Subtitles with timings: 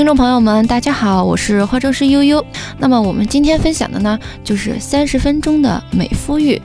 [0.00, 2.42] 听众朋友们，大家好，我是化妆师悠悠。
[2.78, 6.58] 那么我们今天分享的呢，就是三十分钟的美肤浴。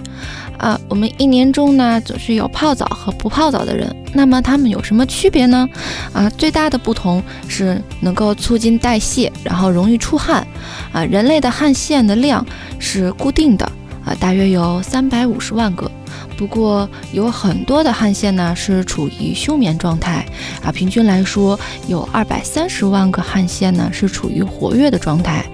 [0.58, 3.94] 啊，我们一年中呢，总是有泡澡和不泡澡的人。
[4.14, 5.68] 那么它们有什么区别呢？
[6.14, 10.48] 啊，最大的不同是能够促进代谢，然后容易出汗。
[10.94, 12.44] 啊，人类的汗腺的量
[12.80, 13.70] 是固定的，
[14.06, 15.90] 啊，大约有三百五十万个。
[16.38, 20.26] 不过有很多的汗腺呢是处于休眠状态，
[20.64, 21.58] 啊，平均来说
[21.88, 25.46] 有二百三十万个汗腺呢是处于活跃的状态，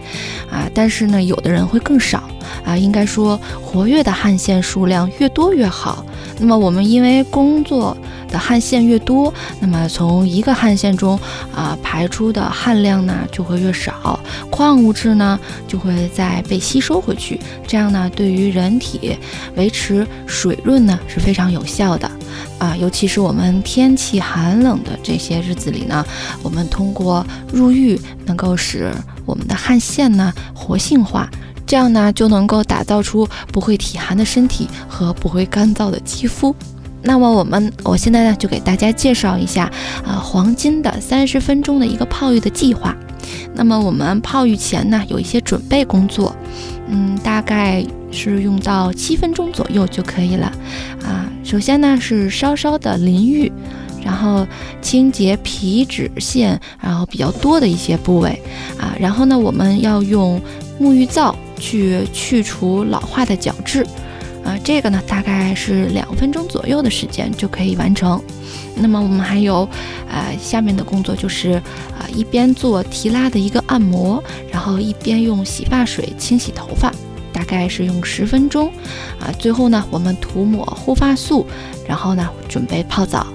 [0.51, 2.23] 啊，但是呢有的人会更少。
[2.65, 6.05] 啊，应该说活跃的汗腺数量越多越好。
[6.37, 7.95] 那么我们因为工作
[8.27, 11.17] 的汗腺越多，那么从一个汗腺中
[11.55, 14.19] 啊排出的汗量呢就会越少，好
[14.49, 17.39] 矿物质呢就会再被吸收回去。
[17.67, 19.17] 这样呢对于人体
[19.55, 22.09] 维持水润呢是非常有效的。
[22.57, 26.05] 啊，尤其是我们天气寒冷的这些日子里呢，
[26.43, 28.91] 我们通过入浴能够使
[29.25, 31.29] 我们的汗腺呢活性化。
[31.65, 36.55] 这样呢，就能够打造出不会体寒的身体和不会干燥的肌肤。
[37.03, 39.71] 那么我们，我现在呢就给大家介绍一下
[40.05, 42.95] 啊，黄金的三十分钟的一个泡浴的计划。
[43.53, 46.35] 那么我们泡浴前呢，有一些准备工作，
[46.87, 50.51] 嗯，大概是用到七分钟左右就可以了
[51.03, 51.29] 啊。
[51.43, 53.51] 首先呢是稍稍的淋浴，
[54.03, 54.45] 然后
[54.81, 58.41] 清洁皮脂腺，然后比较多的一些部位
[58.79, 58.95] 啊。
[58.99, 60.39] 然后呢，我们要用
[60.79, 61.35] 沐浴皂。
[61.63, 63.85] 去去除老化的角质，
[64.43, 68.21] 啊，这个呢大概是两分钟左右的时间就可以完成。
[68.75, 69.67] 那么我们还有，
[70.09, 71.51] 呃，下面的工作就是，
[71.97, 76.91] 啊，一边做提拉的一个按摩，然后一边用洗发水清洗头发，
[77.31, 78.71] 大概是用十分钟。
[79.19, 81.45] 啊，最后呢我们涂抹护发素，
[81.87, 83.27] 然后呢准备泡澡。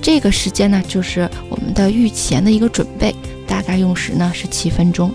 [0.00, 3.14] 这个时间呢就是我们的浴前的一个准备，
[3.46, 5.12] 大概用时呢是七分钟。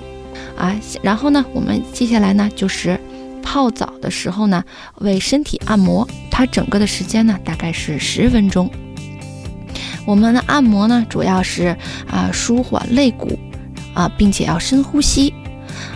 [0.58, 2.99] 啊，然后呢，我们接下来呢就是
[3.52, 4.64] 泡澡的时候呢，
[5.00, 8.70] 为身体按摩，它整个的时间呢大概是十分钟。
[10.06, 11.76] 我们的按摩呢主要是
[12.08, 13.40] 啊舒缓肋骨
[13.96, 15.34] 啊，并且要深呼吸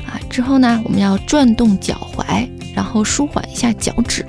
[0.07, 0.17] 啊。
[0.31, 4.25] 之后呢，我们要转动脚踝，然后舒缓一下脚趾。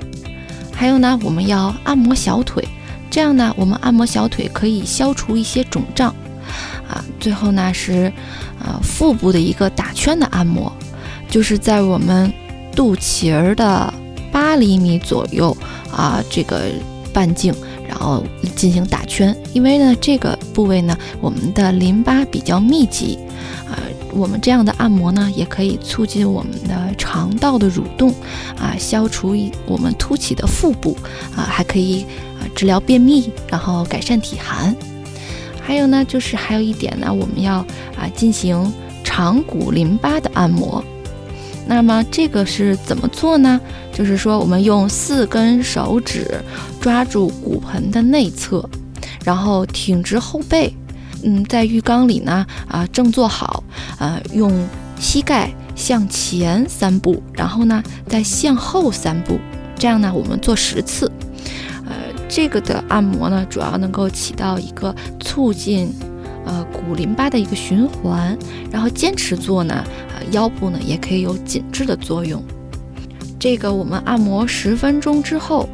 [0.71, 2.63] 还有呢，我们要按摩小腿，
[3.09, 6.13] 这样呢，我们按摩小腿可以消除一些肿胀
[6.87, 7.03] 啊。
[7.19, 8.13] 最后呢是。
[8.57, 10.71] 啊，腹部的一个打圈的按摩，
[11.29, 12.33] 就是在我们
[12.75, 13.93] 肚脐儿的
[14.31, 15.55] 八厘米左右
[15.91, 16.63] 啊，这个
[17.13, 17.53] 半径，
[17.87, 18.23] 然后
[18.55, 19.35] 进行打圈。
[19.53, 23.17] 因为呢，这个部位呢，我们的淋巴比较密集，
[23.67, 23.79] 啊，
[24.11, 28.09] 我们这样的按摩呢，也可以促进我们的肠道的蠕动，
[28.59, 29.33] 啊，消除
[29.65, 30.97] 我们凸起的腹部，
[31.35, 32.05] 啊，还可以
[32.39, 34.75] 啊治疗便秘，然后改善体寒。
[35.61, 37.55] 还有呢，就是还有一点呢，我们要
[37.97, 38.71] 啊进行
[39.03, 40.83] 长骨淋巴的按摩。
[41.67, 43.59] 那么这个是怎么做呢？
[43.91, 46.39] 就是说，我们用四根手指
[46.79, 48.69] 抓住骨盆的内侧，
[49.23, 50.73] 然后挺直后背，
[51.23, 53.63] 嗯，在浴缸里呢啊正坐好，
[53.97, 54.51] 啊用
[54.99, 59.39] 膝盖向前三步，然后呢再向后三步，
[59.75, 61.11] 这样呢我们做十次。
[61.85, 61.93] 呃
[62.27, 65.93] 这个的按摩呢，主要能够起到一个促进，
[66.45, 68.37] 呃，骨淋巴的一个循环。
[68.71, 72.43] 然后坚持做呢，呃，腰部呢也可以有紧致的作用。
[73.39, 75.67] 这个我们按摩十分钟之后，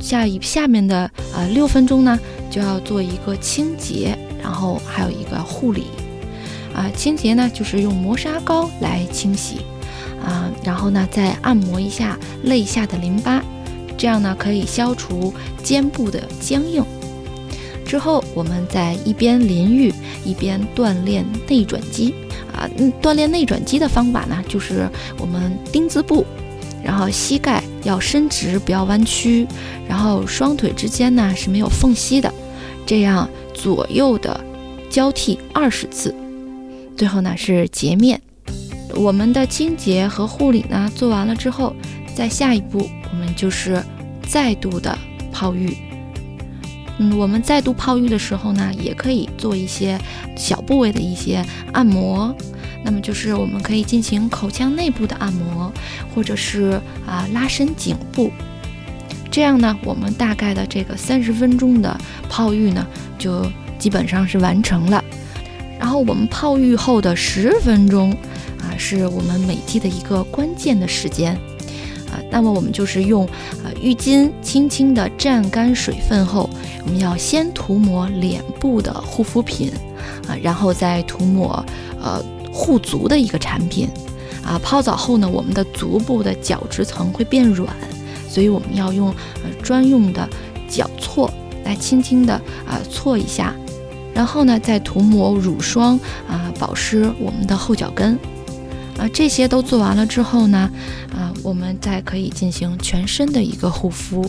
[0.00, 2.18] 下一下面的呃六分钟呢，
[2.50, 5.84] 就要做一个清洁，然后还有一个护理。
[6.72, 9.62] 啊，清洁呢就是用磨砂膏来清洗，
[10.24, 13.42] 啊，然后呢再按摩一下肋下的淋巴。
[13.98, 16.82] 这样呢，可以消除肩部的僵硬。
[17.90, 19.92] 之后，我们在一边淋浴
[20.24, 22.14] 一边锻炼内转肌
[22.54, 22.70] 啊。
[23.02, 26.24] 锻炼内转肌的方法呢，就是我们丁字步，
[26.84, 29.44] 然后膝盖要伸直，不要弯曲，
[29.88, 32.32] 然后双腿之间呢是没有缝隙的，
[32.86, 34.40] 这样左右的
[34.88, 36.14] 交替二十次。
[36.96, 38.22] 最后呢是洁面。
[38.94, 41.74] 我们的清洁和护理呢做完了之后，
[42.14, 42.88] 在下一步。
[43.10, 43.82] 我们就是
[44.28, 44.96] 再度的
[45.32, 45.76] 泡浴，
[47.02, 49.98] 嗯，我们再度泡浴的时候呢，也可以做一些
[50.36, 51.42] 小部位的一些
[51.72, 52.34] 按摩。
[52.84, 55.72] 那么就是我们可以进行口腔内部的按摩，
[56.14, 58.30] 或者是啊拉伸颈部。
[59.30, 61.98] 这样呢，我们大概的这个三十分钟的
[62.28, 62.86] 泡浴呢，
[63.18, 65.02] 就基本上是完成了。
[65.78, 68.10] 然后我们泡浴后的十分钟
[68.58, 71.32] 啊，是我们美肌的一个关键的时间。
[72.10, 73.24] 啊，那么我们就是用
[73.64, 76.49] 呃浴巾轻轻的蘸干水分后，
[76.90, 79.70] 我们要先涂抹脸部的护肤品
[80.26, 81.64] 啊，然后再涂抹
[82.02, 82.20] 呃
[82.52, 83.88] 护足的一个产品
[84.42, 84.58] 啊。
[84.60, 87.72] 泡澡后呢，我们的足部的角质层会变软，
[88.28, 89.10] 所以我们要用
[89.44, 90.28] 呃专用的
[90.68, 91.32] 脚搓
[91.64, 92.34] 来轻轻的
[92.66, 93.54] 啊搓一下，
[94.12, 95.96] 然后呢再涂抹乳霜
[96.28, 98.18] 啊，保湿我们的后脚跟。
[98.98, 100.68] 啊，这些都做完了之后呢，
[101.14, 104.28] 啊，我们再可以进行全身的一个护肤。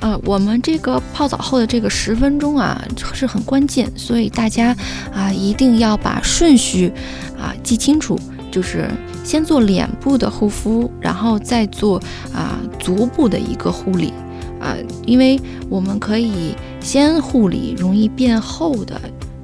[0.00, 4.76] 呃，我们这个泡澡后的这个十分钟啊是很关键，所以大家
[5.12, 6.92] 啊一定要把顺序
[7.38, 8.18] 啊记清楚，
[8.50, 8.88] 就是
[9.24, 12.00] 先做脸部的护肤，然后再做
[12.32, 14.12] 啊足部的一个护理
[14.60, 19.00] 啊，因为我们可以先护理容易变厚的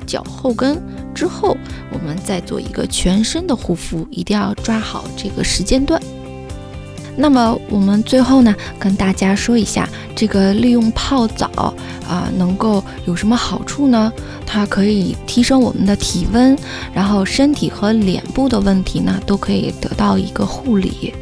[0.06, 0.80] 脚后跟。
[1.14, 1.56] 之后，
[1.92, 6.00] 我们再做一个全身的护肤，一定要抓好这个时间段。
[7.16, 11.74] 那么，我们最后呢，跟大家说一下，这个利用泡澡
[12.08, 14.12] 啊，能够有什么好处呢？
[14.44, 16.56] 它可以提升我们的体温，
[16.92, 21.14] 然后身体和脸部的问题呢，都可以得到一个护理。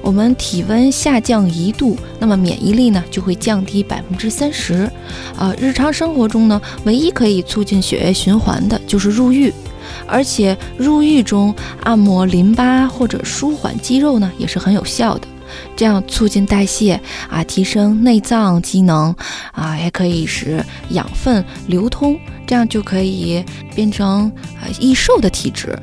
[0.00, 4.88] 我们体温下降一度，那么免疫力呢就会降低百分之三十。
[5.36, 9.52] 啊，日常生活中呢，唯一可以促进血液循环的就是入浴，
[10.06, 15.28] 而且入浴中按摩淋巴或者舒缓肌肉呢也是很有效的，
[15.76, 19.14] 这样促进代谢啊，提升内脏机能
[19.52, 23.44] 啊，也可以使养分流通，这样就可以
[23.74, 25.78] 变成啊易瘦的体质。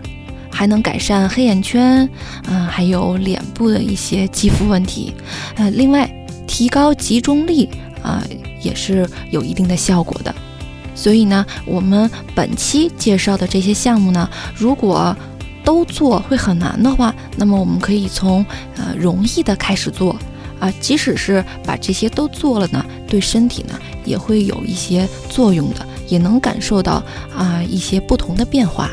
[0.53, 2.07] 还能改善黑眼圈，
[2.49, 5.13] 嗯，还有脸部的一些肌肤问题，
[5.55, 6.07] 呃，另外
[6.45, 7.69] 提高集中力
[8.03, 8.21] 啊，
[8.61, 10.35] 也是有一定的效果的。
[11.01, 15.17] 所以呢，我们本期介绍的这些项目呢，如果
[15.63, 18.45] 都做会很难的话，那么我们可以从
[18.75, 20.15] 呃容易的开始做
[20.59, 23.73] 啊，即使是把这些都做了呢，对身体呢
[24.05, 27.01] 也会有一些作用的，也能感受到
[27.35, 28.91] 啊一些不同的变化。